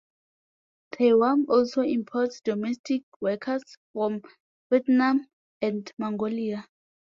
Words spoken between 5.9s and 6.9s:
Mongolia.